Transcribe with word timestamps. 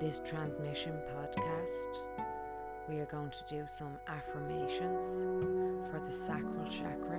This 0.00 0.20
transmission 0.24 0.92
podcast, 1.12 2.24
we 2.88 3.00
are 3.00 3.06
going 3.06 3.30
to 3.30 3.44
do 3.48 3.64
some 3.66 3.98
affirmations 4.06 5.02
for 5.90 5.98
the 5.98 6.12
sacral 6.16 6.64
chakra. 6.70 7.18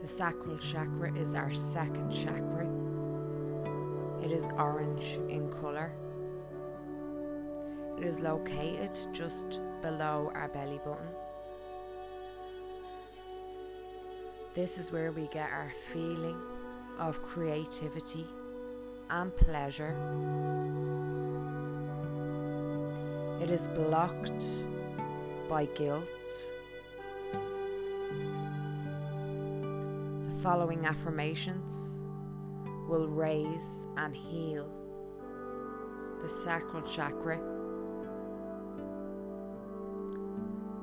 The 0.00 0.06
sacral 0.06 0.56
chakra 0.58 1.12
is 1.18 1.34
our 1.34 1.52
second 1.52 2.12
chakra. 2.12 2.68
It 4.24 4.30
is 4.30 4.44
orange 4.56 5.18
in 5.28 5.50
colour. 5.60 5.90
It 7.98 8.04
is 8.04 8.20
located 8.20 8.96
just 9.12 9.58
below 9.82 10.30
our 10.36 10.46
belly 10.46 10.78
button. 10.84 11.08
This 14.54 14.78
is 14.78 14.92
where 14.92 15.10
we 15.10 15.26
get 15.26 15.50
our 15.50 15.72
feeling 15.92 16.40
of 17.00 17.20
creativity 17.20 18.28
and 19.10 19.36
pleasure. 19.36 19.94
It 23.42 23.50
is 23.50 23.66
blocked 23.68 24.44
by 25.48 25.64
guilt. 25.66 26.06
The 30.28 30.40
following 30.42 30.86
affirmations 30.86 31.74
will 32.88 33.08
raise 33.08 33.86
and 33.96 34.14
heal 34.14 34.70
the 36.22 36.28
sacral 36.44 36.82
chakra. 36.82 37.40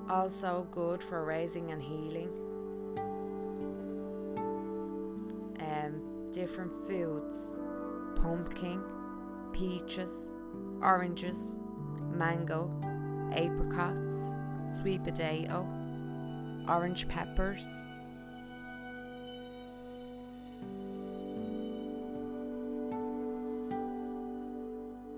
Also, 0.10 0.68
good 0.72 1.04
for 1.04 1.24
raising 1.26 1.72
and 1.72 1.82
healing 1.82 2.30
um, 5.60 6.32
different 6.32 6.72
foods 6.88 7.58
pumpkin, 8.22 8.82
peaches, 9.54 10.12
oranges, 10.82 11.38
mango, 12.12 12.70
apricots, 13.34 14.16
sweet 14.80 15.04
potato, 15.04 15.66
orange 16.68 17.08
peppers. 17.08 17.66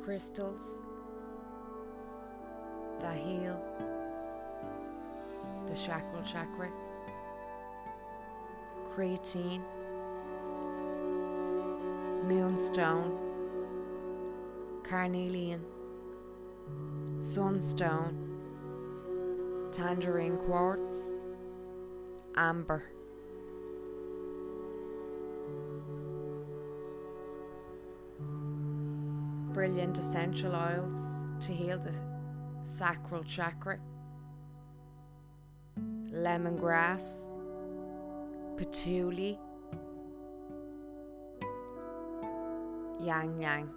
Crystals. 0.03 0.61
The 3.01 3.13
heal 3.13 3.59
the 5.69 5.75
sacral 5.75 6.23
chakra, 6.23 6.69
citrine 8.95 9.61
moonstone, 12.29 13.17
carnelian, 14.83 15.65
sunstone, 17.21 18.13
tangerine 19.71 20.37
quartz, 20.37 20.99
amber. 22.35 22.83
Brilliant 29.51 29.97
essential 29.97 30.55
oils 30.55 30.99
to 31.43 31.51
heal 31.51 31.79
the 31.79 31.95
sacral 32.71 33.23
chakra, 33.23 33.79
lemongrass, 36.13 37.01
patchouli 38.55 39.39
ylang 42.99 43.39
ylang. 43.39 43.69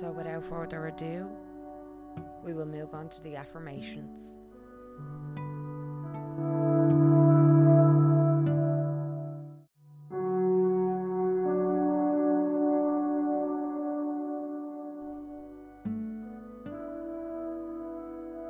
So, 0.00 0.12
without 0.12 0.44
further 0.44 0.86
ado, 0.86 1.28
we 2.44 2.52
will 2.52 2.66
move 2.66 2.94
on 2.94 3.08
to 3.08 3.22
the 3.22 3.34
affirmations. 3.36 4.36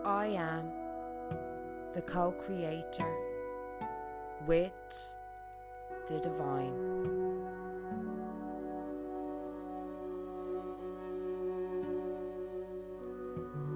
I 0.04 0.26
am 0.26 0.70
the 1.94 2.02
co 2.02 2.32
creator 2.32 2.77
with 4.48 4.72
the 6.08 6.18
divine. 6.20 6.72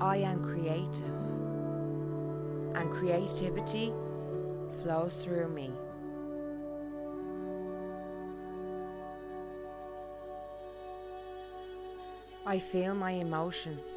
I 0.00 0.16
am 0.16 0.42
creative, 0.42 1.20
and 2.74 2.90
creativity 2.90 3.92
flows 4.82 5.12
through 5.22 5.50
me. 5.50 5.70
I 12.46 12.58
feel 12.58 12.94
my 12.94 13.12
emotions 13.12 13.94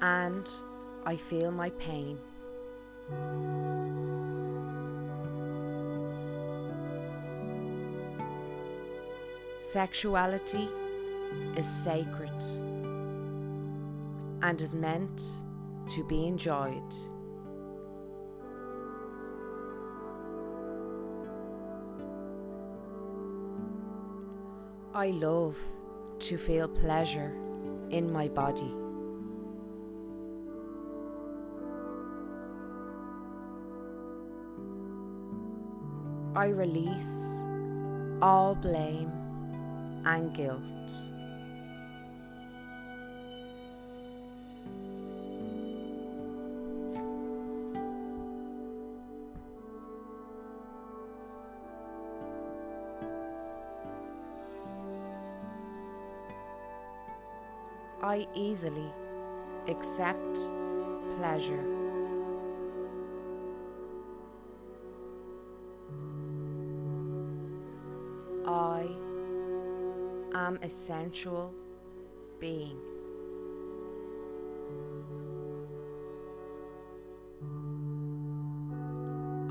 and 0.00 0.48
I 1.04 1.16
feel 1.16 1.50
my 1.50 1.70
pain. 1.70 2.18
Sexuality 9.72 10.66
is 11.54 11.66
sacred 11.66 12.42
and 14.40 14.62
is 14.62 14.72
meant 14.72 15.22
to 15.90 16.02
be 16.04 16.26
enjoyed. 16.26 16.94
I 24.94 25.08
love 25.10 25.58
to 26.20 26.38
feel 26.38 26.66
pleasure 26.66 27.36
in 27.90 28.10
my 28.10 28.28
body. 28.28 28.72
I 36.34 36.46
release 36.48 37.44
all 38.22 38.54
blame 38.54 39.17
and 40.04 40.34
guilt. 40.34 40.62
I 58.02 58.26
easily 58.34 58.90
accept 59.68 60.40
pleasure. 61.18 61.77
Am 70.48 70.58
a 70.62 70.68
sensual 70.70 71.52
being. 72.40 72.78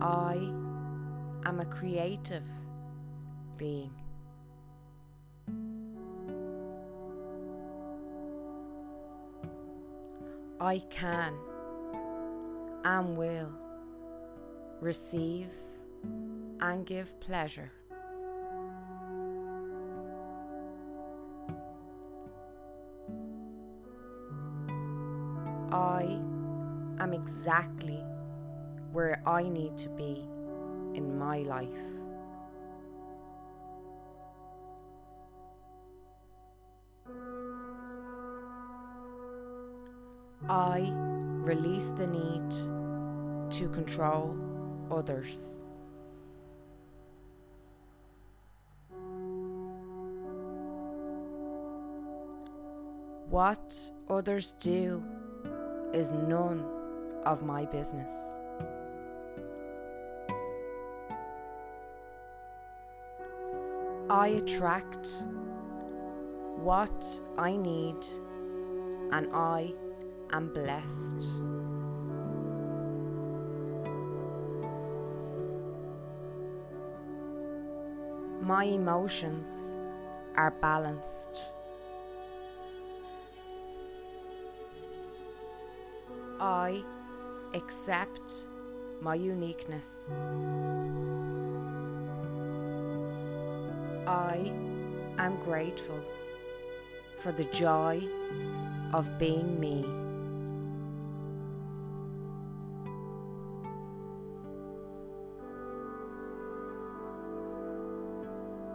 I 0.01 0.37
am 1.45 1.59
a 1.59 1.65
creative 1.65 2.41
being. 3.57 3.91
I 10.59 10.79
can 10.89 11.35
and 12.83 13.15
will 13.15 13.51
receive 14.81 15.51
and 16.59 16.87
give 16.87 17.19
pleasure. 17.19 17.71
I 25.71 26.03
am 26.99 27.13
exactly 27.13 28.03
where 28.91 29.21
I 29.25 29.43
need 29.43 29.77
to 29.79 29.89
be 29.89 30.27
in 30.93 31.17
my 31.17 31.39
life. 31.39 31.67
I 40.49 40.91
release 40.93 41.91
the 41.97 42.07
need 42.07 42.51
to 43.51 43.69
control 43.69 44.37
others. 44.89 45.37
What 53.29 53.75
others 54.09 54.53
do 54.59 55.03
is 55.93 56.11
none 56.11 56.65
of 57.25 57.43
my 57.43 57.65
business. 57.65 58.11
I 64.09 64.27
attract 64.27 65.09
what 66.57 67.21
I 67.37 67.55
need 67.57 68.07
and 69.11 69.27
I 69.33 69.73
am 70.31 70.53
blessed. 70.53 71.27
My 78.41 78.63
emotions 78.63 79.49
are 80.37 80.51
balanced. 80.61 81.41
I 86.39 86.83
accept 87.53 88.47
my 89.01 89.15
uniqueness. 89.15 90.03
I 94.05 94.51
am 95.17 95.37
grateful 95.43 95.99
for 97.21 97.31
the 97.31 97.45
joy 97.45 98.01
of 98.93 99.17
being 99.17 99.59
me. 99.59 99.85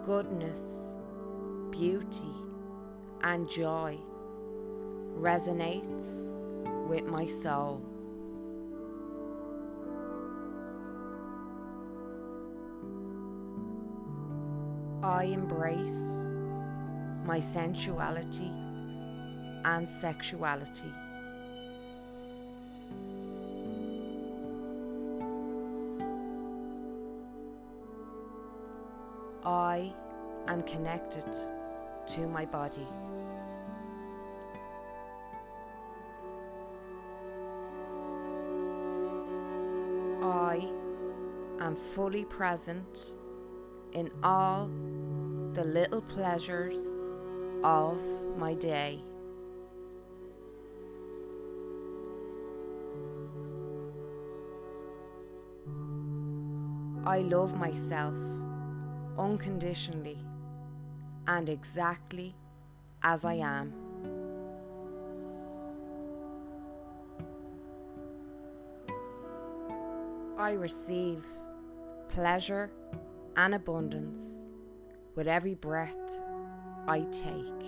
Goodness, 0.05 0.59
beauty, 1.71 2.35
and 3.21 3.49
joy 3.49 3.97
resonates 5.17 6.29
with 6.87 7.05
my 7.05 7.25
soul. 7.25 7.81
I 15.01 15.25
embrace 15.25 16.23
my 17.25 17.39
sensuality 17.39 18.51
and 19.65 19.89
sexuality. 19.89 20.91
I 29.45 29.93
am 30.47 30.63
connected 30.63 31.25
to 32.07 32.27
my 32.27 32.45
body. 32.45 32.87
I 40.33 40.67
am 41.59 41.75
fully 41.75 42.25
present 42.25 43.13
in 43.91 44.09
all 44.23 44.67
the 45.53 45.63
little 45.63 46.01
pleasures 46.01 46.79
of 47.63 47.99
my 48.35 48.55
day. 48.55 48.99
I 57.05 57.19
love 57.19 57.55
myself 57.55 58.15
unconditionally 59.19 60.17
and 61.27 61.47
exactly 61.47 62.35
as 63.03 63.23
I 63.23 63.35
am. 63.35 63.82
I 70.43 70.51
receive 70.51 71.23
pleasure 72.09 72.69
and 73.37 73.55
abundance 73.55 74.45
with 75.15 75.25
every 75.25 75.53
breath 75.53 75.95
I 76.85 77.05
take. 77.11 77.63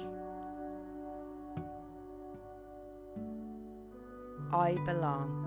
I 4.52 4.74
belong. 4.86 5.45